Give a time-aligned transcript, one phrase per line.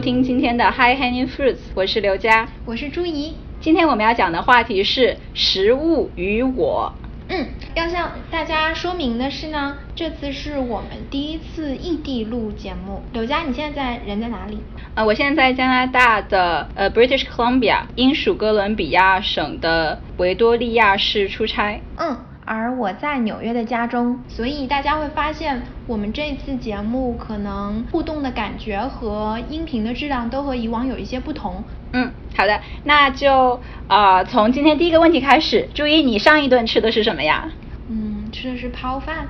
[0.00, 3.34] 收听今天的 High Hanging Fruits，我是刘佳，我是朱怡。
[3.60, 6.90] 今天我们要讲的话题是食物与我。
[7.28, 13.02] 嗯，要向大家说明的是呢，这次是我们第一次异地录节目。
[13.12, 14.60] 刘佳，你现在在人在哪里？
[14.94, 21.78] 呃，我现在在加拿大的呃 British Columbia，英属哥伦比亚省的维多利亚市出差。
[21.98, 22.16] 嗯，
[22.52, 31.62] 而我在纽约的家中，所以大家会发现我们这次节目可能互动的感觉和音频的质量都和以往有一些不同。
[31.92, 35.68] 嗯，好的，那就呃从今天第一个问题开始。
[35.74, 37.48] 注意，你上一顿吃的是什么呀？
[37.88, 39.28] 嗯，吃的是泡饭。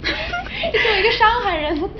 [0.72, 1.90] 作为一个上海人，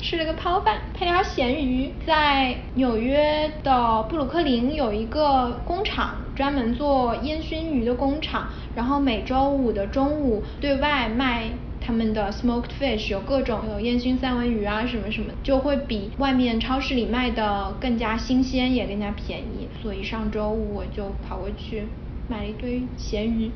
[0.00, 1.92] 吃了个泡饭配了条咸鱼。
[2.06, 8.48] 在纽约的布鲁克林有一个工厂，专门做烟熏鱼的工厂。
[8.74, 19.68] 然后每周五的中午对外卖他们的 smoked fish，有各种有烟熏三文鱼啊什么什么，就会比外面超市里卖的更加新鲜，也更加便宜。
[19.82, 21.88] 所以上周五我就跑过去
[22.28, 23.50] 买了一堆咸鱼。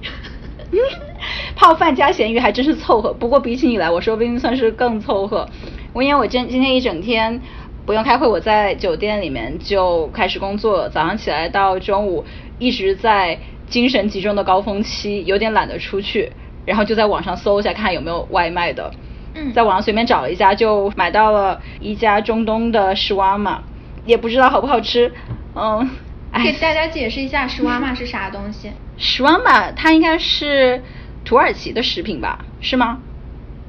[1.55, 5.47] 泡饭加咸鱼还真是凑合，不过比起你来，我说不定算是更凑合。
[5.93, 7.39] 我因为我今今天一整天
[7.85, 12.25] 不用开会，我在酒店里面就开始工作，早上起来到中午
[12.59, 16.33] 一直在精神集中的高峰期，有点懒得出去，
[16.65, 18.91] 然后就在网上搜一下看有没有外卖的。
[19.35, 23.63] 嗯，在网上随便找了一家，就买到了一家中东的什瓦玛，
[24.07, 25.13] 也不知道好不好吃。
[25.55, 25.89] 嗯，
[26.33, 28.71] 给大家解释一下什瓦玛是啥东西。
[28.97, 30.83] 什瓦玛它应该是
[31.25, 32.45] 土耳其的食品吧？
[32.61, 32.99] 是吗？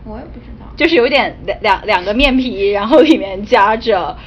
[0.05, 0.65] 我也不知道。
[0.75, 4.17] 就是有点两两两个面皮，然后里面夹着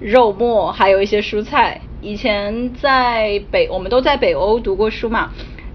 [0.00, 1.80] 肉末，还有一些蔬菜。
[2.00, 5.30] 以前在北，我们都在北欧读过书嘛，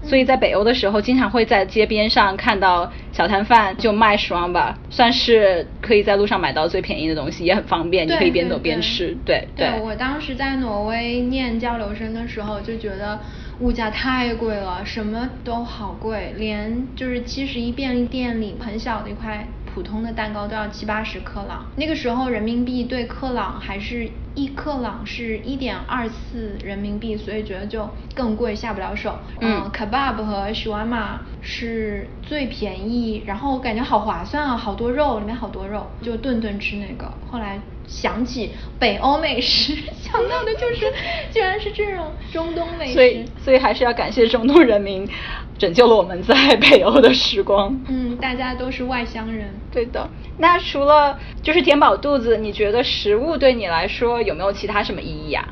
[0.08, 9.14] 所以在北欧的时候，经常会在街边上看到小摊贩就卖什瓦吧，算是可以在路上买到最便宜的东西，也很方便，你可以边走边吃。
[9.26, 9.68] 对对。
[9.82, 13.20] 我当时在挪威念交流生的时候，就觉得
[13.60, 19.46] 物价太贵了，什么都好贵，连就是七十一便利店里很小的一块。
[19.78, 29.16] 普通的蛋糕都要七八十克朗，那个时候人民币对克朗还是一克朗是一点二四人民币，所以觉得就更贵下不了手。
[29.40, 37.12] 嗯，kebab 和 shawarma 是最便宜，然后感觉好划算啊，好多肉，里面好多肉，就顿顿吃那个。
[37.30, 38.50] 后来想起
[38.80, 40.92] 北欧美食， 想到的就是
[41.32, 42.94] 居然是这种中东美食。
[42.94, 45.08] 所以，所以还是要感谢中东人民。
[45.58, 47.78] 拯救了我们在北欧的时光。
[47.88, 49.50] 嗯，大家都是外乡人。
[49.70, 50.08] 对的。
[50.38, 55.44] 那除了就是填饱肚子，你觉得食物对你来说有没有其他什么意义啊？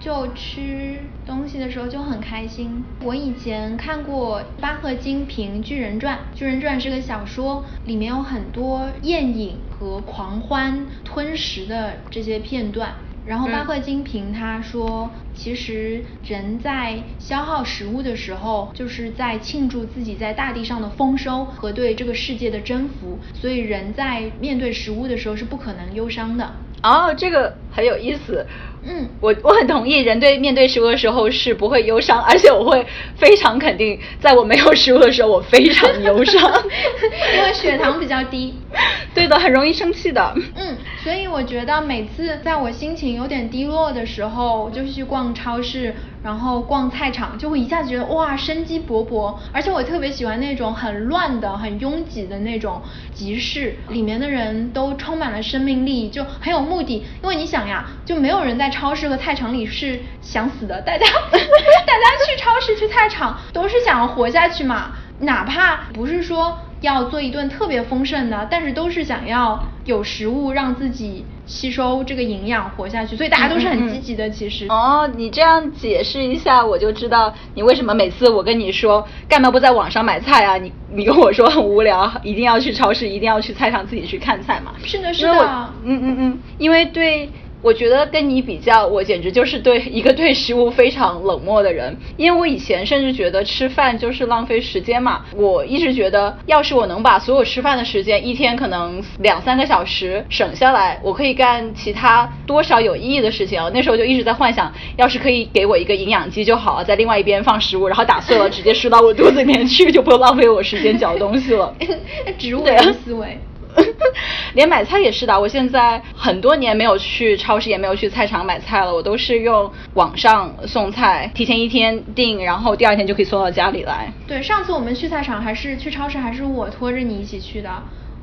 [0.00, 2.82] 就吃东西的时候就很开心。
[3.04, 12.94] 我以前看过巴赫金评《巨人传》，《巨人传》是个小说，里面有很多宴饮和狂欢、吞食的这些片段。
[13.26, 23.18] 然后巴赫金评他说，其实人在消耗食物的时候，就是在庆祝自己在大地上的丰收和对这个世界的征服。
[23.32, 26.54] 所以人在面对食物的时候是不可能忧伤的。
[26.82, 28.46] 哦，这个很有意思。
[28.82, 36.40] 嗯，我我很同意，人对面对食物的时候是不会忧伤， 而且我会非常肯定，在我没有食物的时候，我非常忧伤，
[37.36, 38.54] 因为血糖比较低。
[39.14, 40.34] 对的，很容易生气的。
[40.54, 45.94] 嗯，所以我觉得每次在我心情有点低落的时候，就去逛超市。
[46.22, 52.78] 然后逛菜场就会一下子觉得哇生机勃勃，而且我特别喜欢那种很乱的、很拥挤的那种
[53.14, 57.02] 集市，里面的人都充满了生命力，就很有目的。
[57.22, 71.24] 因为你想呀，就没有人在超市和菜场里是想死的，大家大家去超市、去菜场都是想要活下去嘛，哪怕不是说要做一顿特别丰盛的，但是都是想要有食物让自己。
[71.46, 74.30] 吸收这个营养活下去，所以大家都是很积极的。
[74.30, 80.56] 其实哦，你这样解释一下，我就知道你为什么每次我跟你说干嘛不在网上买菜啊？
[80.58, 84.70] 你你跟我说很无聊，一定要去超市，一定要去菜场自己去看菜嘛。
[84.84, 85.68] 是的，是的。
[85.82, 87.28] 嗯嗯嗯，因为对。
[87.62, 91.96] 我觉得跟你比较，我简直就是对一个对食物非常冷漠的人。
[92.16, 95.24] 因为我以前甚至觉得吃饭就是浪费时间嘛。
[95.34, 103.60] 我一直觉得，要是我能把所有吃饭的时间，一天可能两三个小时省下来，我可以干其他多少有意义的事情。
[103.74, 111.74] 那时候就一直在幻想，要是可以给我一个营养机就好了，在另外一边放食物，然后打碎了直接输到我肚子里面去，就不用浪费我时间嚼东西了。
[112.38, 113.38] 植物人思维。
[114.54, 124.12] 连买菜也是的，我现在很多年没有去超市，也没有去菜场买菜了，我都是用网上送菜，提前一天订，然后第二天就可以送到家里来。
[124.26, 127.70] 对，上次我们去菜场还是去超市，还是我拖着你一起去的。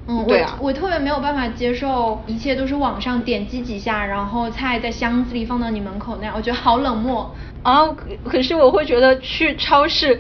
[0.10, 7.34] 嗯，对啊我我特别没有办法接受一切都是网上点击几下，然后菜在箱子里放到你门口那样，我觉得好冷漠。
[7.64, 10.18] 啊，可可是我会觉得去超市，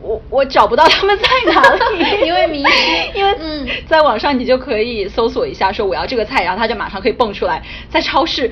[0.00, 1.60] 我我找不到他们在哪
[1.96, 7.62] 里， 因为迷失 因为嗯在网上你就可以搜索一下说我要这个菜，然后它就马上可以蹦出来。
[7.90, 8.50] 在超市，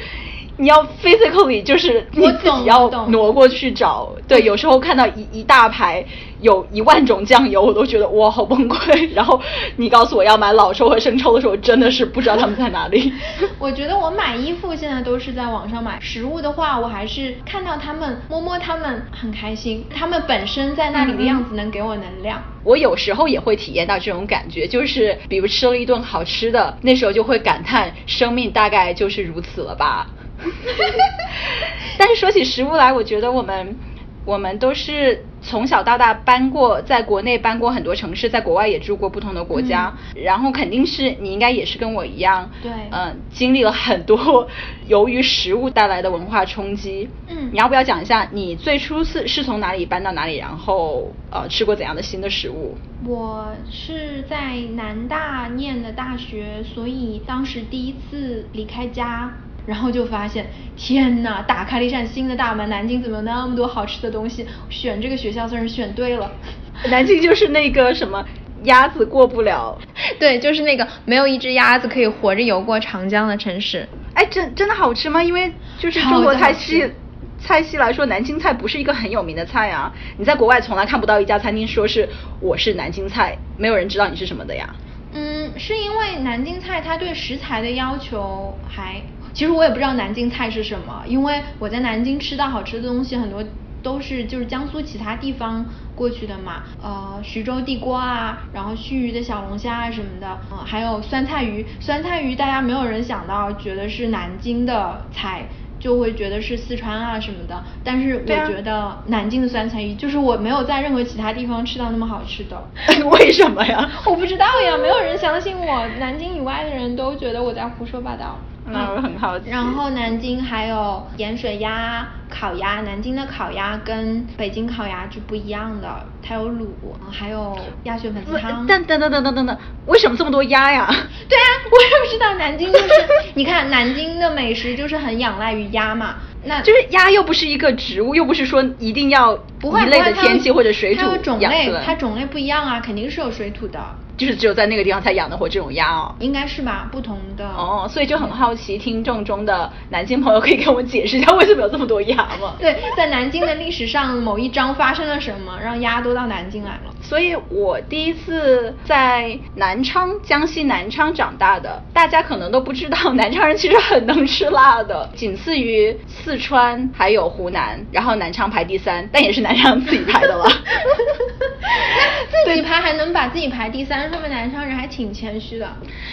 [0.56, 4.10] 你要 physically 就是你自己要挪过去找。
[4.26, 6.04] 对，有时候看到一一大排
[6.40, 9.14] 有一万种酱油，我都觉得哇好崩溃。
[9.14, 9.40] 然后
[9.76, 13.12] 你告诉我要买老抽和生抽的时候，真的是不知道他们在哪里。
[13.58, 22.42] 我觉得我买衣服现在都是在网上买，食物的话，我还是看到他们摸摸他们很开心，他们本身在那里的样子能给我能量。
[22.64, 30.08] 我有时候也会体验到这种感觉，就是比如吃了一顿好吃的，那时候就会感叹生命大概就是如此了吧。
[31.96, 33.78] 但是说起食物来，我觉得我们
[34.24, 44.48] 我们都是从小到大搬过，在国内搬过很多城市，在国外也住过不同的国家，然后肯定是你应该也是跟我一样，对嗯、经历了很多
[44.88, 47.08] 由于食物带来的文化冲击。
[47.28, 52.76] 嗯你要不要讲一下你最初是是从哪里搬到哪里，然后呃吃过怎样的新的食物？
[53.06, 59.32] 我是在南大念的大学，所以当时第一次离开家，
[59.66, 60.46] 然后就发现，
[60.76, 62.68] 天呐，打开了一扇新的大门。
[62.70, 64.46] 南京怎么有那么多好吃的东西？
[64.70, 66.30] 选这个学校算是选对了。
[66.90, 68.24] 南京就是那个什么
[68.64, 69.76] 鸭子过不了，
[70.18, 73.88] 对，就是那个没有一只鸭子可以活着游过长江的城市。
[74.14, 75.22] 哎，真真的好吃吗？
[75.22, 76.90] 因为就是超中国菜系
[77.38, 79.92] 菜系来说，南京菜不是一个很有名的菜啊。
[80.16, 82.08] 你在国外从来看不到一家餐厅说是
[82.40, 84.69] 我是南京菜，没有人知道你是什么的呀。
[85.12, 89.00] 嗯，是因为南京菜它对食材的要求还，
[89.36, 93.44] 其实我也不知道南京菜是什么，因为我在南京吃到好吃的东西很多
[93.82, 105.46] 都是就是江苏其他地方过去的嘛，呃，徐州地瓜啊，然后盱眙的小龙虾啊什么的，嗯、还有酸菜鱼，酸菜鱼大家没有人想到觉得是南京的菜。
[105.78, 112.70] 就会觉得是四川啊什么的，但是我觉得南京的酸菜鱼就是我没有在任何其他地方吃到那么好吃的。
[113.12, 113.86] 为什么呀？
[114.06, 115.86] 我不知道呀，没有人相信我。
[115.98, 118.38] 南京以外的人都觉得我在胡说八道。
[118.68, 125.88] 那我很好奇然后南京还有盐水鸭、烤鸭，南京的烤鸭跟北京烤鸭是不一样的，
[126.22, 126.66] 它有卤，
[127.00, 128.66] 嗯还有鸭血粉丝汤。
[128.66, 130.86] 等等等等等等等，为什么这么多鸭呀？
[131.28, 132.88] 对啊，我也不知道南京就是，
[133.34, 143.80] 你看南京的美食就是很仰赖于鸭嘛，那就是鸭又不是一个植物，又不是说一定要不会一类的天气或者水土它有种类养出来，它种类不一样啊，肯定是有水土的，
[144.16, 146.14] 就是只有在那个地方才养得活这种鸭哦。
[146.20, 146.88] 应该是吧？
[146.90, 152.54] 不同的哦，所以就很好奇，听众中的南京朋友可以给我们解释一下为什么有这么多鸭吗？
[152.60, 156.94] 对，在南京的历史上某一章发生了什么，让鸭都到南京来了？
[157.02, 170.46] 所以我第一次在南昌，江西南昌长大的，大家可能都不知道，南昌人其实很能吃辣的，仅次于四川还有湖南，然后南昌排第三，但也是南昌自己排的了。
[172.46, 175.68] 自己排还能把自己排第三，说明南昌人还挺谦虚的。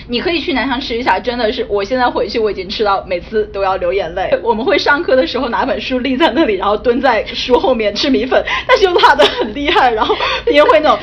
[0.08, 4.30] 你可以去南昌吃一下，真的是，我现在回去我已经吃到每次都要流眼泪。
[4.44, 10.16] 我们会上课的时候拿本书立在那里，然后蹲在书后面吃米粉，但是又辣的很厉害，然后
[10.48, 11.00] 你也会那种，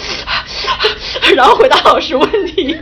[1.37, 2.77] 然后回答老师问题。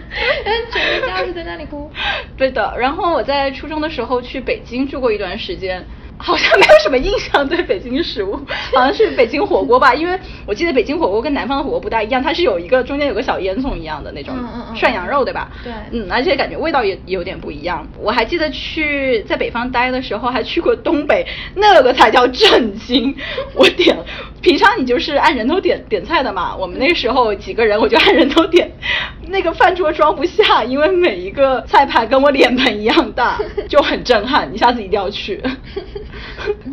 [0.45, 1.91] 嗯，整个教室在那里哭。
[2.37, 5.85] 对的，然后我在初中的时候去北京住过一段时间。
[6.19, 8.35] 好像没有什么印象对北京食物，
[8.75, 14.35] 好像是北京火锅吧，因为我记得北京火锅跟南方的火锅不大一样，它是有一个中间有个小烟囱一样的那种
[14.75, 15.51] 涮羊肉，对吧？
[15.63, 17.87] 对嗯，而且感觉味道也有点不一样。
[18.01, 23.15] 我还记得去在北方待的时候，还去过东北，那个才叫震惊。
[23.55, 23.97] 我点，
[24.43, 28.71] 平常你就是按人头点点菜的嘛，我们那个时候几个人我就按人头点，
[29.29, 34.49] 那个饭桌装不下，因为每一个菜盘跟我脸盆一样大， 就很震撼。
[34.53, 35.41] 你下次一定要去。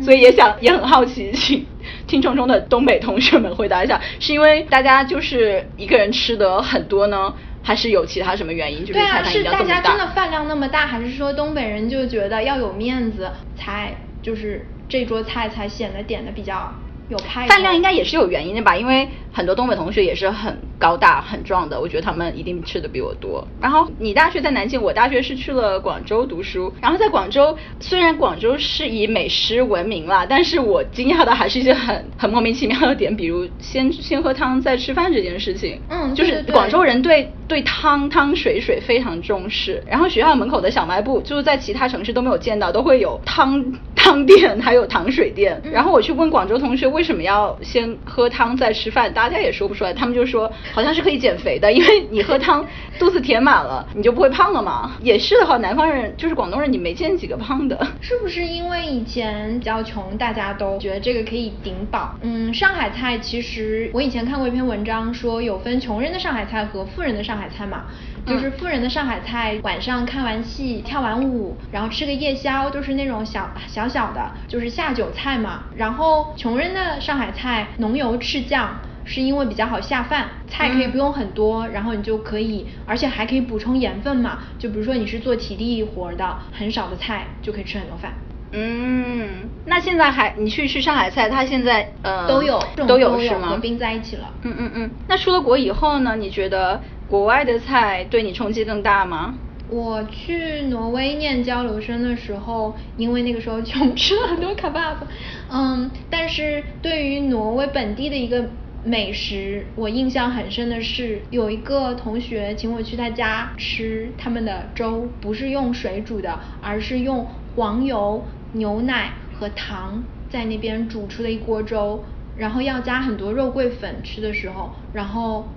[0.02, 1.66] 所以也想也很好奇，请
[2.06, 8.80] 听众中的东北同学们回答一下，是因为大家就是一个人吃的很多呢，还是有其他什么原因？
[8.80, 9.80] 就是对啊，菜盘一是大定要这么大？
[9.82, 16.72] 家真的饭量那么大，还是说东北人就觉得要有面子才就是这桌菜才显得点的比较
[17.08, 17.46] 有开？
[17.46, 23.46] 饭量应该也是有原因的吧，因为很多东北同学也是很高大很壮的，我觉得他们一定吃的比我多。
[23.60, 26.72] 然后你大学在南京，我大学是去了广州读书。
[26.80, 35.80] 然后在广州，虽然广州是以美食闻名啦，但是我惊讶的还是一些很很莫名其妙的点，比如先 先喝汤再吃饭这件事情。
[36.14, 39.82] 就是嗯对对对广州人对对汤汤水水非常重视。
[39.86, 43.62] 然后学校门口的小卖部，就是在其他城市都没有见到，都会有汤
[43.94, 45.60] 汤店，还有糖水店。
[45.64, 49.92] 嗯然后我去问广州同学为什么要先喝汤再吃饭，大家也说不出来。
[49.92, 52.66] 他们就说好像是可以减肥的，因为你喝汤
[52.98, 54.96] 肚子填满了，你就不会胖了嘛。
[55.04, 57.86] 也是的哈，南方人就是广东人，你没见几个胖的。
[58.00, 62.16] 是不是因为以前比较穷，大家都觉得这个可以顶饱？
[62.22, 67.84] 嗯，上海菜其实我以前看过一篇文章，说有分穷人的上海菜和富人的上海菜嘛。
[68.26, 75.64] 就是富人的上海菜，晚上看完戏、跳完舞，然后吃个夜宵，都是那种小小小的，就是下酒菜嘛。
[75.76, 84.40] 然后穷人的上海菜，浓油赤酱，是因为比较好下饭，菜可以不用很多，然后你就可以，而且还可以补充盐分嘛。
[84.58, 88.12] 就比如说你是做体力活的，很少的菜就可以吃很多饭。
[88.52, 93.48] 嗯，那现在还你去吃上海菜，它现在呃都有都有是吗？
[93.48, 94.32] 合并在一起了。
[94.42, 94.90] 嗯嗯嗯。
[95.08, 96.16] 那出了国以后呢？
[96.16, 96.80] 你觉得？
[97.08, 99.38] 国外的菜对你冲击更大吗？
[99.68, 105.06] 我去挪威念交流生的时候，因为那个时候穷，吃了很多卡巴布。
[105.50, 108.50] 嗯，但是对于挪威本地的一个
[108.84, 122.04] 美食，我印象很深的是，有一个同学请我去他家吃他们的粥，不是用水煮的，而是用黄油、牛奶和糖在那边煮出了一锅粥，
[122.36, 125.48] 然后要加很多肉桂粉吃的时候，然后。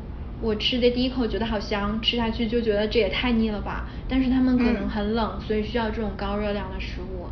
[0.41, 3.89] 我吃的第一口觉得好香，吃下去就觉得这也太腻了吧。
[4.07, 7.27] 但是他们可能很冷，所以需要这种高热量的食物。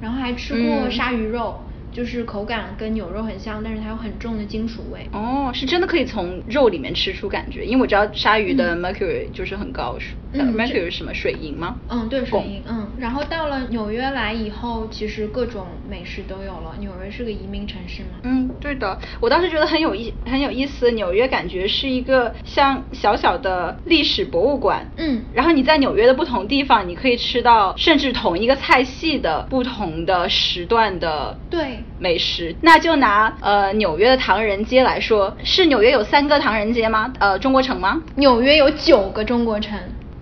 [0.00, 1.60] 然后还吃过鲨鱼肉。
[1.92, 5.08] 就是口感跟牛肉很像，但是它有很重的金属味。
[5.12, 11.76] 哦，是真的可以从肉里面吃出感觉，因为我知道鲨鱼的 mercury 就是很高，是 mercury 是什么水银吗？
[11.88, 12.62] 嗯，对，水银。
[12.68, 16.74] 嗯，然后到了纽约来以后，其实各种美食都有了。
[16.78, 18.20] 纽约是个移民城市嘛？
[18.22, 18.98] 嗯，对的。
[19.20, 24.90] 我当时觉得很有意很有意思，纽约感觉是一个像小小的历史博物馆。
[24.96, 25.22] 嗯。
[25.34, 31.36] 然后你在纽约的不同地方，你可以吃到甚至同一个菜系的不同的时段的。
[31.50, 31.79] 对。
[31.98, 37.12] 美食，那就拿呃纽约的唐人街来说，是纽约有三个唐人街吗？
[37.18, 38.00] 呃，中国城吗？
[38.16, 39.78] 纽约有九个中国城，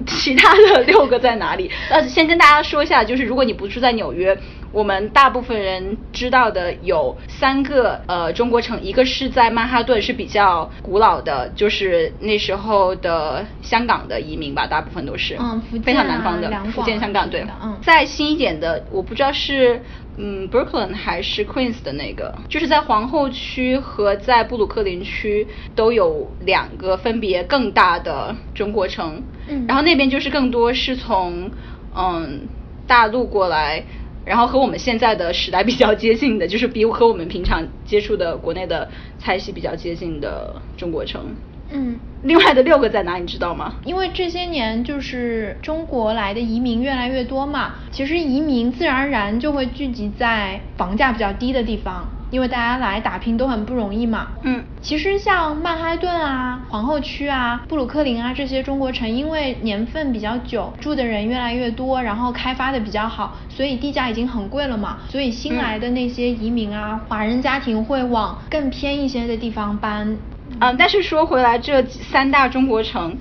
[0.06, 1.70] 其他的六个在哪里？
[1.90, 4.36] 呃，先跟大家说一下，就是如果你不住在纽约，
[4.72, 19.82] 我们大部分人知道的有三个呃中国城，一个是在曼哈顿，是比较古老的，就是那时候的香港的移民吧，大部分都是，嗯，非常南方的福建香港对，嗯，再新一点的，我不知道是。
[20.20, 29.22] 嗯，Brooklyn 还是 Queens 的那个，就是在皇后区和在布鲁克林区都有两个分别更大的中国城。
[29.48, 31.50] 嗯，然后那边就是更多是从
[31.96, 32.46] 嗯
[32.86, 33.84] 大陆过来，
[34.24, 38.88] 然后和我们现在的时代比较接近的，就是比和我们平常接触的国内的
[39.18, 41.34] 菜系比较接近的中国城。
[41.70, 43.74] 嗯，另外的六个在哪，你知道吗？
[43.84, 54.28] 因为这些年就是中国来的移民越来越多嘛，其实移民自然而然就会聚集在房价比较低的地方，因为大家来打拼都很不容易嘛。
[54.42, 64.98] 嗯，其实像曼哈顿啊、皇后区啊、布鲁克林啊这些中国城，因为年份比较久，住的人越来越多，然后开发的比较好，所以地价已经很贵了嘛。
[65.08, 70.18] 所以新来的那些移民啊，华人家庭会往更偏一些的地方搬。
[70.60, 73.18] 嗯，但是说回来，这三大中国城，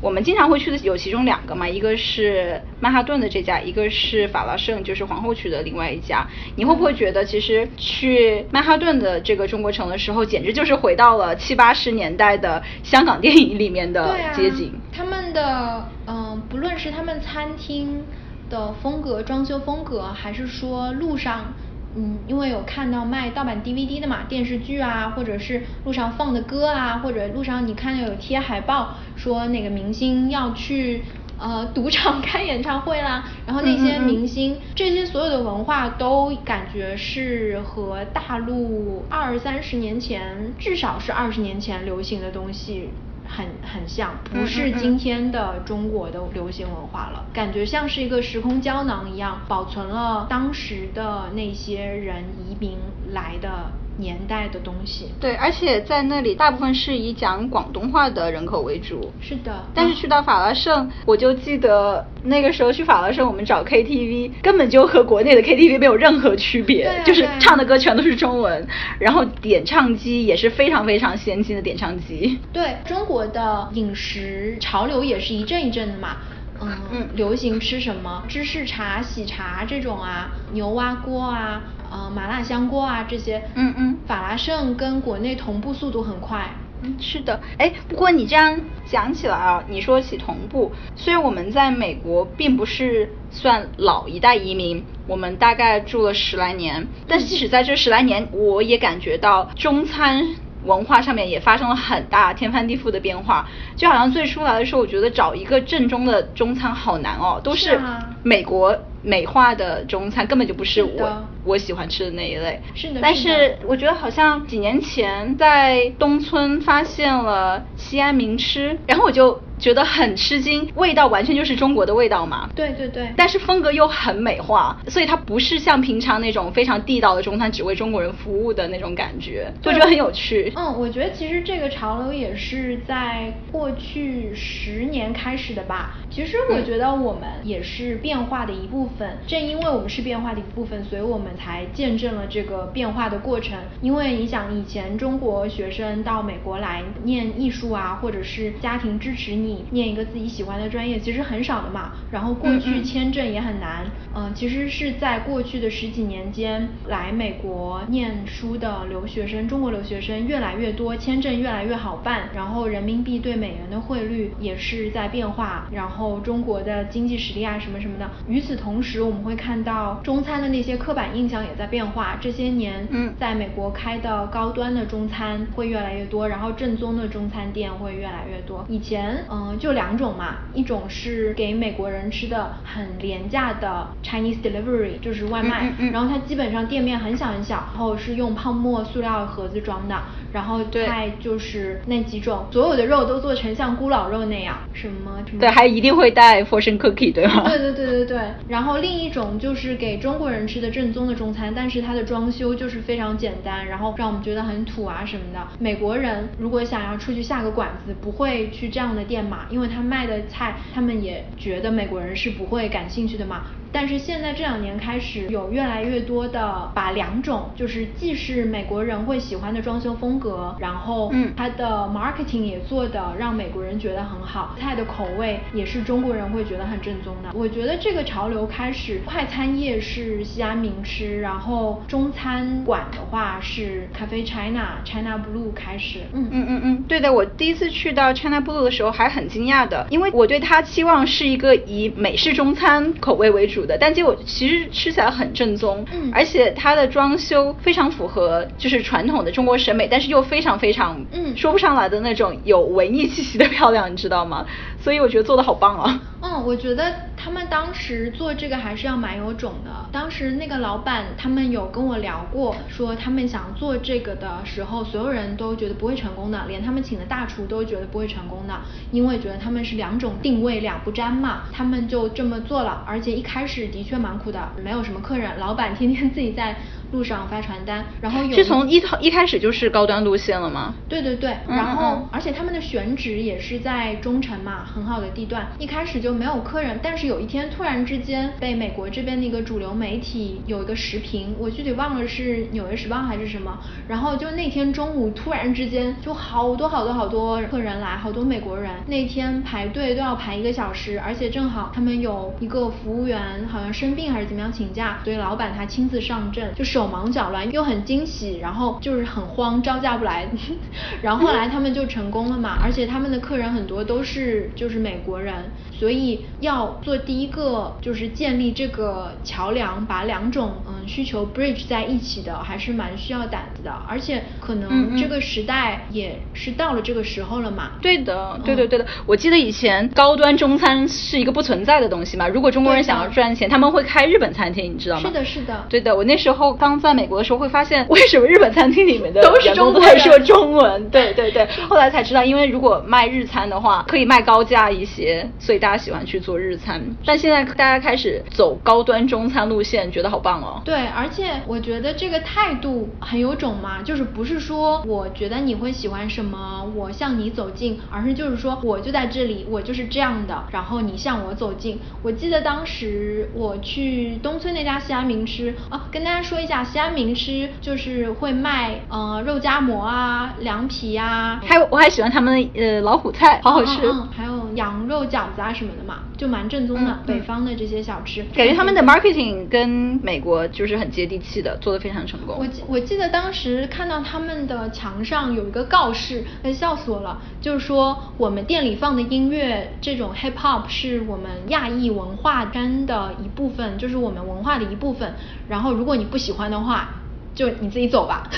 [0.00, 6.26] 我们经常会去的有其中两个嘛，一个是曼哈顿的这家，一个是法拉盛，就是皇后区的另外一家。
[6.54, 14.72] 你会不会觉得，其实去曼哈顿的这个中国城的时候，简直就是回到了七八十年代的香港电影里面的街景？
[14.92, 18.04] 他们的嗯，不论是他们餐厅
[18.48, 21.52] 的风格、装修风格，还是说路上。
[21.96, 31.02] 嗯，因为有看到卖盗版 DVD 的嘛，电视剧啊，或者是路上放的歌啊，或者路上你看到有贴海报说哪个明星要去
[31.38, 42.90] 呃赌场开演唱会啦，然后那些明星这些所有的文化都感觉是和大陆二三十年前，至少是二十年前流行的东西。
[43.28, 52.78] 很很像，不是今天的中国的流行文化了，感觉像是一个时空胶囊一样，保存了当时的那些人移民
[53.12, 53.70] 来的。
[53.98, 59.12] 年代的东西，对，而且在那里大部分是以讲广东话的人口为主。
[59.20, 59.64] 是的。
[59.74, 68.66] 但是去到法拉盛，我就记得那个时候去法拉盛，我们找 KTV，根本就和国内的 KTV 没有任何区别，就是唱的歌全都是中文，
[69.00, 72.38] 然后点唱机也是非常非常先进的点唱机。
[72.52, 76.16] 对，中国的饮食潮流也是一阵一阵的嘛。
[76.60, 81.62] 嗯，流行吃什么芝士茶、喜茶这种啊，牛蛙锅啊。
[81.90, 86.50] 呃，麻辣香锅啊这些，嗯嗯，法拉盛跟国内同步速度很快，
[86.82, 103.48] 嗯，是的，哎，不过你这样讲起来啊，你说起同步，虽然我们在美国并不是算老一代移民，我们大概住了十来年，但即使在这十来年，我也感觉到中餐文化上面也发生了很大天翻地覆的变化。
[103.76, 107.80] 就好像最初来的时候，我觉得找一个正宗的中餐好难哦，都是
[108.22, 108.76] 美国。
[109.02, 113.00] 美化的中餐根本就不是我我喜欢吃的那一类，是的。
[113.00, 122.50] 但是我觉得好像几年前在东村发现了西安名吃，然后我就觉得很吃惊，味道完全就是中国的味道嘛。
[122.54, 123.08] 对对对。
[123.16, 130.52] 但是风格又很美化，所以它不是像平常那种非常地道的中餐，只为中国人服务的那种感觉，我觉得很有趣。
[130.56, 135.98] 嗯，我觉得其实这个潮流也是在过去十年开始的吧。
[136.10, 138.88] 其实我觉得我们也是变化的一部分。
[138.98, 143.56] 分，正因为我们是变化的一部分，所以我们才见证了这个变化的过程。
[143.80, 151.92] 因为你想，以前中国学生到美国来念艺术啊，或者是家庭支持你念一个自己喜欢的专业，其实很少的嘛。
[152.10, 168.10] 然后过去签证也很难，嗯，其实是在过去的十几年间，来美国念书的留学生，中国留学生越来越多，签证越来越好办，然后人民币对美元的汇率也是在变化，然后中国的经济实力啊什么什么的。
[168.26, 172.16] 与此同时，时我们会看到中餐的那些刻板印象也在变化。
[172.22, 178.64] 这些年，嗯，在美国开的高端的中餐会越来越多，然后正宗的中餐店会越来越多。
[178.66, 189.96] 以前，嗯，就两种嘛，一种是给美国人吃的很廉价的 Chinese delivery，就是外卖，然后它基本上店面很小很小，然后是用泡沫塑料盒子装的。
[190.30, 195.40] 然后菜就是那几种，所有的肉都做成像咕老肉那样，什么什么。
[195.40, 197.48] 对，还一定会带 fortune cookie，对吗？
[197.48, 198.20] 对对对对对。
[198.46, 205.40] 然后另一种就是给中国人吃的正宗的中餐，但是它的装修就是非常简单，然后让我们觉得很土啊什么的。
[205.58, 213.42] 美国人如果想要出去下个馆子，不会去这样的店嘛，因为他卖的菜，他们也觉得美国人是不会感兴趣的嘛。
[213.70, 227.28] 但是现在这两年开始有越来越多的把两种，就是既是美国人会喜欢的装修风格，然后嗯，它的 marketing 也做的让美国人觉得很好，菜的口味也是中国人会觉得很正宗的。
[227.34, 236.00] 我觉得这个潮流开始，快餐业是西安名吃，然后中餐馆的话是 Cafe China China Blue 开始。
[236.14, 243.58] 嗯嗯嗯嗯，对的，我第一次去到 China Blue 的时候还很惊讶的，因为我对它期望是一个以美式中餐口味为主。
[243.66, 254.46] 的，但结果其实吃起来很正宗，嗯，而且它的装修非常符合就是传统的中国审美，但是又非常非常，嗯，说不上来的那种有文艺气息的漂亮，你知道吗？
[254.80, 256.00] 所以我觉得做的好棒啊。
[256.20, 259.70] 嗯，我觉得他们当时做这个还是要蛮有种的。
[259.90, 268.54] 当时那个老板他们有跟我聊过，说他们想做这个的时候，所有人都觉得不会成功的，连他们请的大厨都觉得不会成功的，
[268.92, 271.42] 因为觉得他们是两种定位两不沾嘛。
[271.52, 276.56] 他们就这么做了，而且一开始的确蛮苦的，没有什么客人，老板天天自己在。
[276.90, 280.74] 路上发传单，然后有是从一套一开始就是高端路线了吗？
[280.88, 306.77] 对对对，然后而且他们的选址也是在中城嘛，很好的地段，一开始就没有客人，但是有一天突然之间被美国这边的一个主流媒体有一个时评，我具体忘了是纽约时报还是什么，然后就那天中午突然之间就好多好多好多客人来，好多美国人，那天排队都要排一个小时，而且正好他们有一个服务员好像生病还是怎么样请假，所以老板他亲自上阵，就是。
[306.78, 310.28] 手忙脚乱又很惊喜，然后就是很慌，招架不来。
[311.02, 315.34] 然后后来他们就成功了嘛，而且他们的客人很多都是就是美国人，
[315.72, 323.72] 所以要做第一个就是建立这个桥梁，把两种嗯需求 bridge 在一起的，还是蛮需要胆子的。
[323.88, 327.72] 而且可能这个时代也是到了这个时候了嘛。
[327.82, 328.86] 对的，对对对的。
[329.04, 335.08] 我记得以前高端中餐是一个不存在的东西嘛，如果中国人想要赚钱，他们会开日本餐厅，你知道吗？
[335.08, 335.66] 是的，是的。
[335.68, 336.67] 对的，我那时候刚。
[336.68, 340.90] 刚在美国的时候会发现， 为什么日本餐厅里面的都是中国人说中文？
[340.90, 346.82] 对对对，后来才知道，因为如果卖日餐的话，可以卖高价一些，所以大家喜欢去做日餐。
[347.06, 350.60] 但现在大家开始走高端中餐路线，觉得好棒哦。
[350.64, 361.78] 对，而且我觉得这个态度很有种嘛，就是不是说我觉得你会喜欢什么，我向你走近，而是就是说我就在这里，我就是这样的，然后你向我走近。
[362.02, 366.57] 我记得当时我去东村那家西安名吃啊，跟大家说一下。
[366.64, 373.90] 西安名吃就是会卖呃肉夹馍啊、凉皮啊，还有我还喜欢他们的呃老虎菜，好好吃。
[374.16, 378.24] 还有羊肉饺子啊什么的嘛，就蛮正宗的，北方的这些小吃。
[378.34, 379.68] 感觉他们的 marketing 跟
[380.02, 382.36] 美国就是很接地气的，做的非常成功。
[382.38, 395.14] 我记我记得当时看到他们的墙上有一个告示，哎笑死我了，就是说我们店里放的音乐这种 hip hop 是我们亚裔文化圈的一部分，就是我们文化的一部分。
[395.48, 396.88] 然后如果你不喜欢的话，
[397.34, 398.28] 就你自己走吧。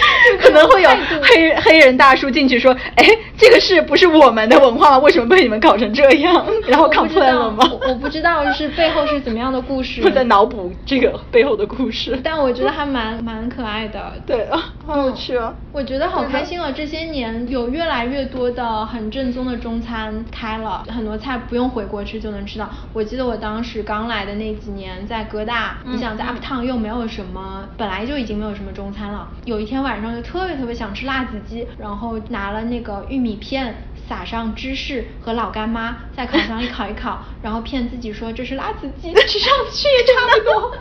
[0.40, 0.90] 可能会有
[1.22, 4.98] 黑黑人大叔进去说：“哎，这个是不是我们的文化？
[4.98, 7.68] 为什么被你们搞成这样？” 然后看出来了吗？
[7.86, 10.00] 我不知道是背后是怎么样的故事。
[10.04, 12.18] 我在脑补这个背后的故事。
[12.22, 14.12] 但我觉得还蛮蛮可爱的。
[14.26, 15.52] 对啊，好有趣啊！
[15.72, 16.72] 我觉得好开心啊！
[16.74, 22.68] 这些年有越来越多的很正宗的中餐开了，很多菜不用回国吃就能吃到。
[22.92, 29.28] 我记得我当时刚来的那几年，在哥大，你想在 uptown 又没有什么，本来就已经没有什么中餐了。
[29.44, 30.14] 有一天晚上。
[30.14, 33.74] 就特别特别想吃辣子鸡，然后拿了那个玉米片，
[34.08, 40.72] 撒上芝士和老干妈，在烤箱里烤一烤， 然后骗自己说这是辣子鸡， 吃上去也差不多。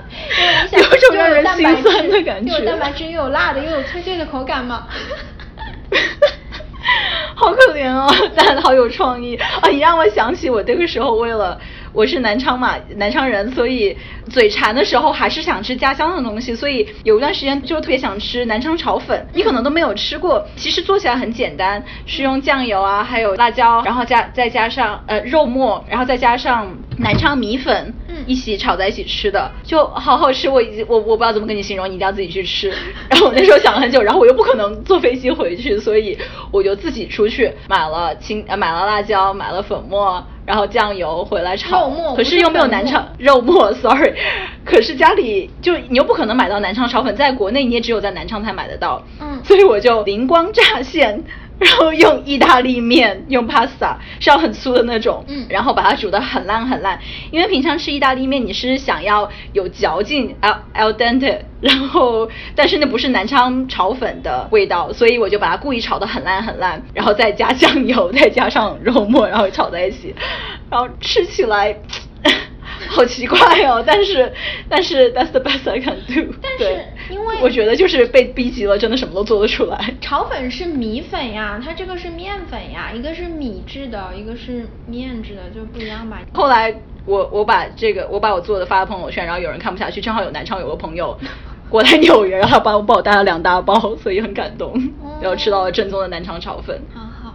[0.72, 4.88] 因为你想，有种让人心酸的感觉，又有蛋白质，又有辣的，又有脆脆的口感嘛。
[7.36, 9.68] 好可怜哦，但好有创意啊！
[9.72, 11.60] 你让我想起我那个时候为了。
[11.94, 13.96] 我是南昌嘛，南昌人，所以
[14.30, 19.28] 嘴馋的时候还是想吃家乡的东西，所以有一段时间就特别想吃南昌炒粉。
[19.34, 27.94] 你可能都没有吃过，其实做起来很简单，是用酱油啊，还有辣椒，然后加再加上呃肉末，然后再加上南昌米粉，
[28.26, 30.48] 一起炒在一起吃的，就好好吃。
[30.48, 32.70] 我已经我我不知道怎么跟你形容，你一定要自己去吃。
[33.10, 36.18] 然后我那时候想了很久，然后我又不可能坐飞机回去，所以
[36.52, 40.26] 我就自己出去买了青呃买了辣椒，买了粉末。
[40.46, 44.14] 然后酱油回来炒，可是又没有南昌肉末， sorry。
[44.66, 49.02] 可是家里就你又不可能买到南昌炒粉，在国内你也只有在南昌才买得到。
[49.20, 51.24] 嗯，所以我就灵光乍现。
[51.62, 57.00] 然后用意大利面，用 pasta 是要很粗的那种，嗯，然后把它煮的很烂很烂，
[57.32, 70.16] 因为平常吃意大利面你是想要有嚼劲，al al dente，然后但是那不是南昌炒粉的味道，所以我就把它故意炒的很烂很烂，然后再加酱油，再加上肉末，然后炒在一起，
[70.72, 71.78] 然后吃起来。
[72.90, 74.32] 好奇怪哦，但是
[74.70, 76.34] 但是 that's the best I can do。
[76.42, 79.94] 但是因为我觉得就是被逼急了，真的什么都做得出来。
[80.02, 86.20] 炒粉是米粉呀，它这个是面粉呀，一个是米制的，一个是面制的，就不一样吧。
[86.34, 86.74] 后来
[87.06, 91.18] 我我把这个我把我做的发了朋友圈，然后有人看不下去，正好有南昌有个朋友
[91.70, 94.74] 过来纽约，然后帮我帮我带了两大包，所以很感动，
[95.22, 96.82] 然后吃到了正宗的南昌炒粉。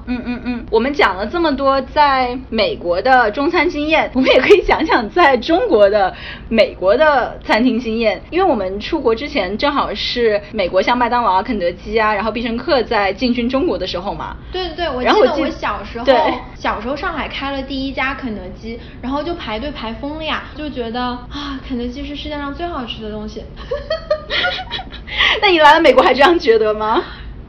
[0.09, 6.14] 嗯嗯嗯，我们讲了这么多在美国的中餐经验，我们也可以讲讲在中国的
[6.49, 8.23] 美国的餐厅经验。
[8.31, 14.37] 因为我们出国之前正好是美国像麦当劳啊、肯德基啊，然后必胜客在进军中国的时候嘛。
[14.53, 16.05] 对对对，我记得我小时候，
[16.55, 23.42] 小时候上海开了第一家肯德基，然后就排队排疯了呀，就觉得啊，肯德基是世界上最好吃的东西。
[25.42, 27.03] 那你来了美国还这样觉得吗？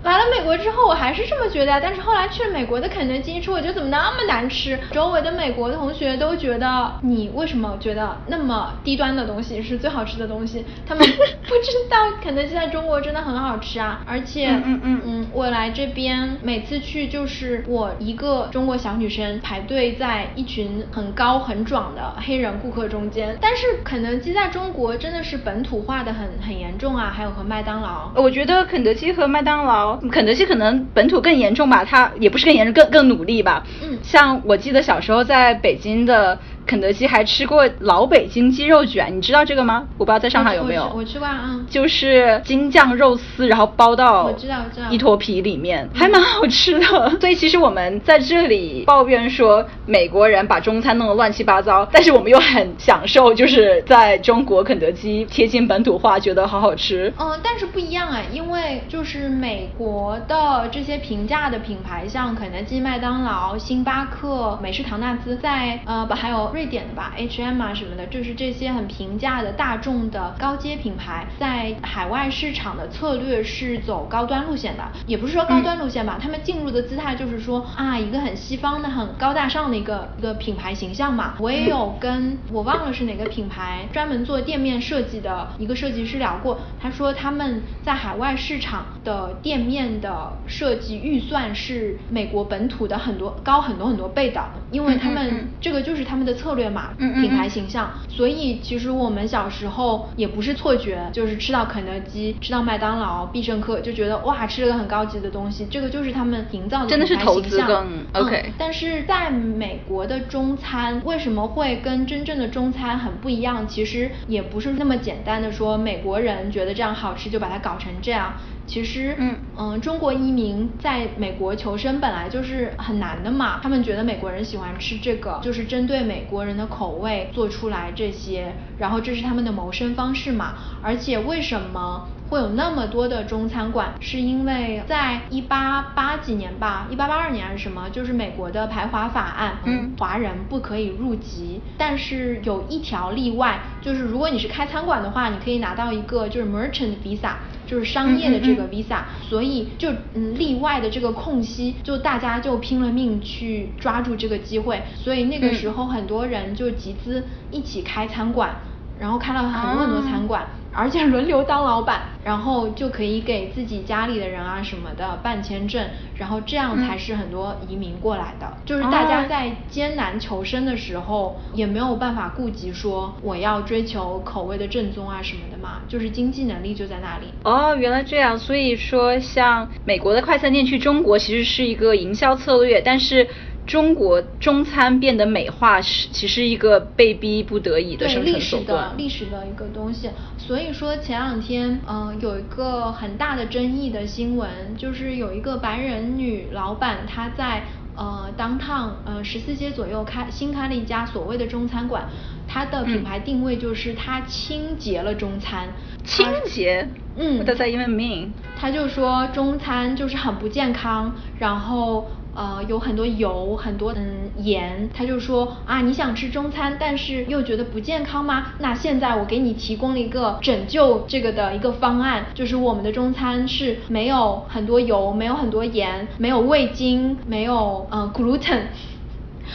[0.08, 4.78] 来了美国之后，我还是这么觉得，但是后来去了美国的肯德基吃，我觉得怎么那么难吃？
[4.92, 10.66] 周围的美国的同学都觉得你为什么觉得那么低端的东西是最好吃的东西？
[10.86, 14.02] 他们 不知道肯德基在中国真的很好吃啊！
[14.06, 23.38] 而且，嗯嗯嗯，我来这边每次去就是我一个中国小女生排队在一群很高很壮的黑人顾客中间。
[23.42, 28.12] 但是肯德基在中国真的是本土化的很很严重啊，还有和麦当劳。
[28.16, 29.97] 我觉得肯德基和麦当劳。
[30.12, 33.64] 肯德基可能本土更严重吧，它也不是更严重，更更努力吧。
[33.84, 36.40] 嗯，像我记得小时候在北京的。
[36.68, 39.88] 肯德基还吃过老北京鸡肉卷，你知道这个吗？
[39.98, 40.92] 我不知道在上海有没有。
[40.94, 41.58] 我吃过啊。
[41.70, 46.86] 就是京酱肉丝，然后包到我知道知道一坨皮里面，还蛮好吃的。
[47.22, 57.14] 所以其实我们在这里抱怨说美国人把中餐弄得乱七八糟，但是我们又很享受，就是在中国肯德基贴近本土化，觉得好好吃。
[57.18, 66.52] 嗯，但是不一样哎，因为就是美国的这些平价的品牌，像肯德基、麦当劳、星巴克、美式唐纳兹，在呃不还有。
[66.58, 81.36] 瑞典的吧，H&M 啊什么的，就是这些很平价的大众的高阶品牌，在海外市场的策略是走高端路线的，也不是说高端路线吧，他们进入的姿态就是说啊，一个很西方的、很高大上的一个一个品牌形象嘛。
[81.38, 96.47] 我也有跟我忘了是哪个品牌专门做店面设计的一个设计师聊过，他说他们在海外市场的店面的设计预算是美国本土的很多高很多很多倍的，因为他们这个就是他们的策。
[96.48, 97.92] 策略嘛，嗯嗯品牌形象。
[98.08, 113.68] 所以其实我们小时候也不是错觉，就是吃到肯德基、吃到麦当劳、必胜客就觉得哇，吃了个很高级的东西，这个就是他们营造的真的是投资形象更 OK 嗯但是在美国的中餐为什么会跟真正的中餐很不一样？
[113.68, 118.34] 其实也不是那么简单的说美国人觉得这样好吃就把它搞成这样。
[118.68, 119.16] 其实，
[119.56, 123.60] 嗯中国移民在美国求生本来就是很难的嘛。
[123.64, 130.56] 他们觉得美国人喜欢吃这个，就是针对美国人的口味做出来这些，然后这是他们的谋生方式嘛。
[130.82, 133.94] 而且为什么会有那么多的中餐馆？
[134.00, 147.34] 是因为在一八八几年吧，一八八二年还是什么，就是美国的排华法案，嗯华人不可以入籍，但是有一条例外，就是如果你是开餐馆的话，你可以拿到一个就是 merchant visa。
[147.68, 158.56] 就是商业的这个嗯嗯 visa，、所以就嗯例外的这个空隙，就大家就拼了命去抓住这个机会，所以那个嗯时候很多人就集资一起开餐馆，
[159.00, 160.46] 然后开了很多很多餐馆。
[160.80, 165.84] 而且轮流当老板， 然后就可以给自己家里的人啊什么的办签证，
[166.16, 168.54] 然后这样才是很多移民过来的。
[168.64, 177.26] 就是大家哦在艰难求生的时候，也没有办法顾及说我要追求口味的正宗啊什么的嘛，就是经济能力就在那里。
[177.44, 178.38] 哦，原来这样。
[178.38, 183.28] 所以说，像美国的快餐店去中国其实是一个营销策略，但是
[183.68, 188.94] 中国中餐变得美化是其实一个被逼不得已的历史的存手段。
[188.98, 190.10] 历史的一个东西。
[190.38, 197.64] 所以说前两天，嗯、有一个很大的争议的新闻，就是有一个白人女老板，她在
[197.96, 202.08] 呃 downtown 呃十四街左右开新开了一家所谓的中餐馆，
[202.48, 205.68] 它的品嗯牌定位就是它清洁了中餐。
[206.06, 208.30] 清洁嗯 What does that even mean？
[208.58, 214.90] 他就说中餐就是很不健康，然后呃有很多油，很多嗯盐。
[214.94, 218.54] 他就说啊，你想吃中餐，但是又觉得不健康吗？
[218.60, 228.62] 那现在我给你提供了一个拯救这个的一个方案，就是我们的中餐是没有很多油，没有很多盐，没有味精，没有呃 gluten。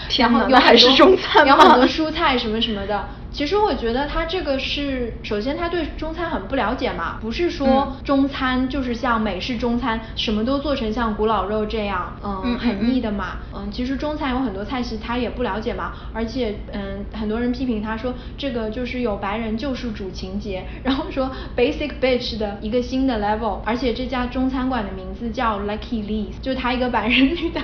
[0.08, 3.08] 天后有很多那还是中餐有很多蔬菜什么什么的。
[3.32, 13.38] 其实我觉得他这个是，首先他对中餐很不了解嘛，不是说嗯中餐就是像美式中餐什么都做成像古老肉这样，嗯，很腻的嘛。
[13.54, 27.60] 嗯，其实中餐有很多菜系他也不了解嘛，而且嗯，很多人批评他说这个就是有白人救世主情节，然后说 basic bitch 的一个新的 level，而且这家中餐馆的名字叫 Lucky Lee，就他一个白人女的，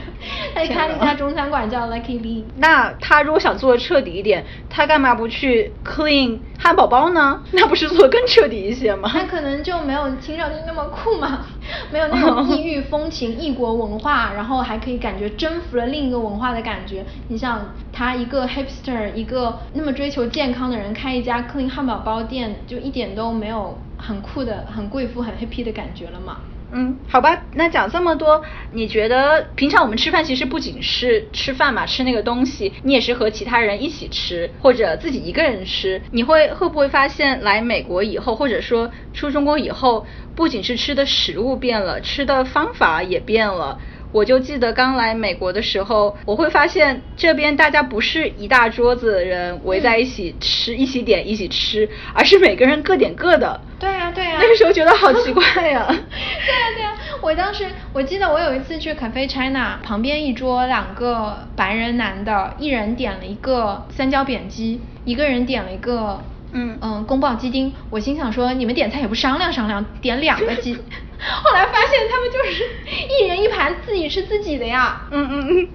[0.54, 2.44] 她天开了一家中餐馆叫 Lucky Lee。
[2.56, 7.42] 那他如果想做的彻底一点，他干嘛不去 clean 汉堡包呢？
[7.52, 9.10] 那不是做的更彻底一些吗？
[9.14, 11.46] 那可能就没有听上去那么酷嘛，
[11.92, 17.04] 没有那种异域风情、异国文化，然后还可以感觉征服了另一个文化的感觉。
[17.28, 26.38] 你像他一个 hipster，一个那么追求健康的人，开一家 clean 汉堡包店，就一点都没有很酷的、很贵妇、很 hippy 的感觉了嘛。
[26.70, 36.02] 嗯，好吧，那讲这么多，你觉得平常我们吃饭其实不仅是吃饭嘛，吃那个东西，你也是和其他人一起吃，或者自己一个人吃。
[36.10, 43.78] 你会会不会发现来美国以后，或者说出中国以后，不仅是吃的食物变了，吃的方法也变了。
[44.10, 53.60] 我就记得刚来美国的时候，我会发现这边大家不是一大桌子的人围在一起吃，一起点一起吃，而是每个人各点各的。
[53.78, 55.98] 对呀、对呀、那个时候觉得好奇怪呀 对呀、
[56.74, 66.20] 对呀、我当时我记得我有一次去 Cafe China，旁边一桌两个白人男的，一人点了一个三椒扁鸡，一个人点了一个
[66.52, 67.72] 嗯嗯宫保鸡丁。
[67.90, 70.76] 我心想说，你们点菜也不商量商量，点两个鸡。
[71.42, 72.64] 后来发现他们就是
[73.08, 75.02] 一人一盘，自己吃自己的呀。
[75.10, 75.68] 嗯嗯嗯，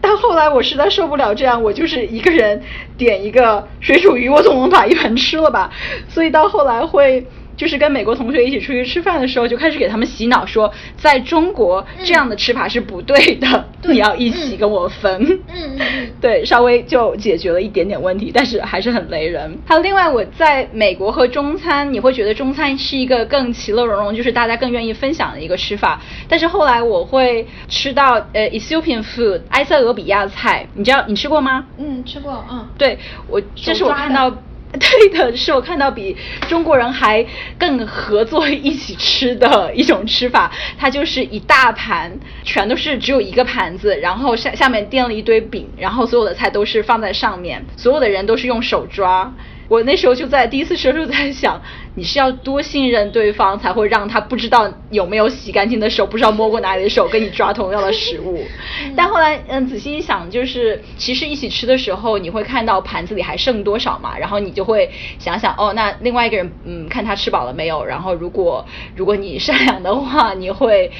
[0.00, 2.62] 到后来我实在受不了这样，我就是一个人
[2.96, 5.70] 点一个水煮鱼，我总能把一盘吃了吧。
[6.08, 7.26] 所以到后来会
[7.56, 15.40] 就是跟美国同学一起出去吃饭的时候，就开始给他们洗脑说，在中国这样的吃法是不对的，对你要一起跟我分。
[15.48, 15.78] 嗯
[16.20, 19.58] 对，稍微就解决了一点点问题，但是还是很雷人。
[19.66, 26.00] 还有另外，我在美国和中餐，你会觉得中餐是一个更其乐融融，就是大家更愿意分享的一个吃法。
[26.28, 31.66] 但是后来我会吃到呃 Ethiopian food 埃塞俄比亚菜，你知道你吃过吗？
[31.78, 32.66] 嗯，吃过，嗯。
[32.76, 34.32] 对我，这是我看到。
[34.80, 36.16] 对的，是我看到比
[36.48, 37.24] 中国人还
[37.58, 40.50] 更合作一起吃的一种吃法。
[40.78, 42.12] 它就是一大盘，
[42.44, 49.32] 全都是只有一个盘子，然后下下面垫了一堆饼，然后所有的菜都是放在上面，所有的人都是用手抓。
[49.68, 51.60] 我那时候就在第一次吃的时候在想，
[51.96, 58.44] 你是要多信任对方才会让他不知道有没有洗干净的手，不知道摸过哪里的手跟你抓同样的食物。
[58.94, 70.90] 但后来嗯仔细一想，就是其实一起吃的时候，你会看到盘子里还剩多少嘛，然后你就会想想哦，那另外一个人嗯看他吃饱了没有，然后如果如果你善良的话，你会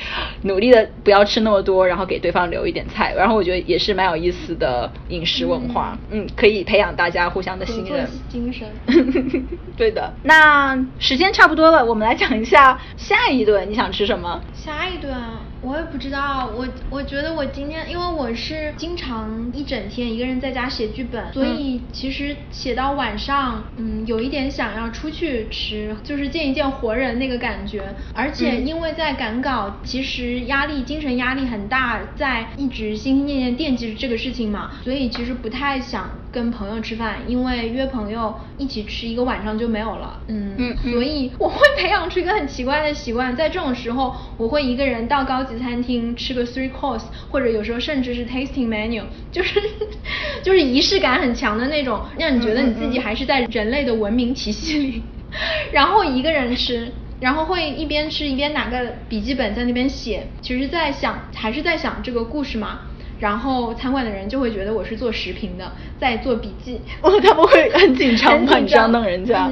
[0.43, 3.13] 努力的不要吃那么多，然后给对方留一点菜。
[3.15, 8.67] 然后我觉得也是蛮有意思的饮食文化，嗯，可以培养大家互相的信任精神。
[9.77, 14.41] 对的，那时间差不多了，我们来讲一下 下一顿你想吃什么？
[14.55, 15.15] 下一顿。
[15.63, 27.83] 我也不知道，我我觉得我今天，因为我是经常一整天一个人在家写剧本，所以其实写到晚上，嗯，有一点想要出去吃，就是见一见活人那个感觉。
[28.15, 40.21] 而且因为在赶稿，其实压力精神压力很大，在一直心心念念惦记着这个事情嘛，所以其实不太想跟朋友吃饭，因为约朋友一起吃一个晚上就没有了。
[40.29, 45.57] 嗯嗯，所以我会培养出一个很奇怪的习惯，在这种时候，我会一个人到高级。
[45.57, 49.59] 餐厅吃个 three course，或者有时候甚至是 tasting menu，就是
[50.45, 55.03] 就是仪式感很强的那种，让你觉得你自己还是在人类的文明体系里。
[55.73, 62.81] 然后一个人吃，然后会一边吃一边拿个笔记本在那边写，其实在想还是在想这个故事嘛。
[63.19, 66.81] 然后餐馆的人就会觉得我是做食评的，在做笔记。
[67.01, 68.59] 哦，他们会很紧张吗？
[68.59, 69.51] 你这样弄人家。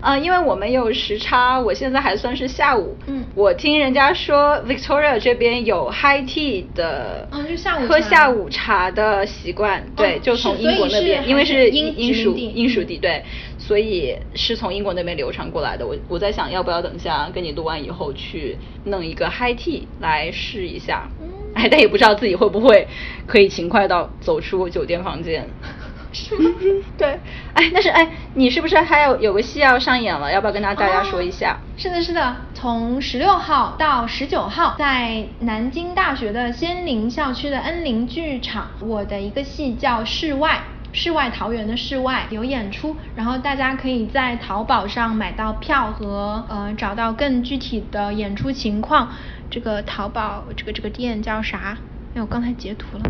[0.00, 2.96] 啊，因为我们有时差，我现在还算是下午。
[3.06, 9.86] 嗯，我听人家说 Victoria 这边有 high tea 的，嗯，就下午喝下午茶的习惯。
[9.94, 13.22] 对，就从英国那边，因为是英英属英属地，对，
[13.56, 15.86] 所以是从英国那边流传过来的。
[15.86, 21.08] 我我在想要不要等一下跟你录完以后去弄一个 high tea 来试一下。
[21.22, 22.86] 嗯，哎，但也不知道自己会不会
[23.26, 25.48] 可以勤快到走出酒店房间。
[26.12, 26.50] 是吗？
[26.96, 27.18] 对，
[27.52, 30.32] 哎，但是哎，你是不是还有有个戏要上演了？
[30.32, 31.58] 要不要跟大家说一下？
[31.76, 40.52] 是的，是的，从十六号到十九号，在南京大学的仙林校区的恩林剧场，我的一个戏叫《室外》，
[40.92, 49.12] 世外桃源的世外有演出，然后大家可以在淘宝上买到票和呃找到更具体的演出情况。
[49.50, 51.78] 这个淘宝这个这个店叫啥？
[52.14, 53.04] 哎，我刚才截图了。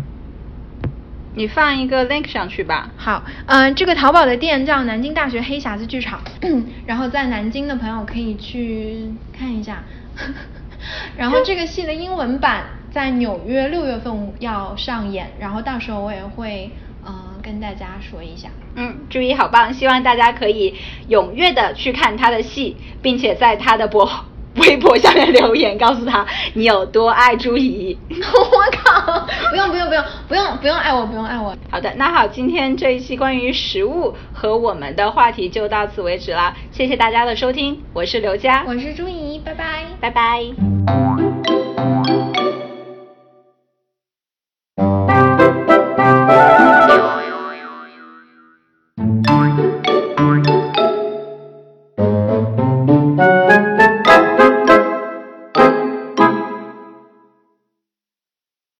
[1.35, 2.91] 你放一个 link 上去吧。
[2.97, 6.21] 好，嗯，这个淘宝的店叫南京大学黑匣子剧场，
[6.87, 9.85] 然后在南京的朋友可以去看一下。
[11.17, 16.86] 然后这个戏的英文版在纽约六月份要上演，然后到时候我也会嗯
[17.47, 18.49] 跟大家说一下。
[18.75, 20.75] 嗯，朱一好棒，希望大家可以
[21.09, 24.11] 踊跃的去看他的戏，并且在他的博。
[24.57, 27.95] 微博下面留言，告诉他你有多爱朱怡。
[28.09, 29.27] 我靠！
[29.51, 31.55] 不用不用不用不用不用爱我，不用爱我。
[31.71, 36.57] 好的，那好，今天这一期关于食物和我们的话题就到此为止了。
[36.73, 41.36] 谢谢大家的收听，我是刘佳，我是朱怡，拜拜，拜拜。